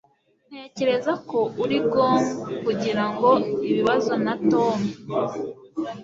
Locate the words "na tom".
4.25-4.77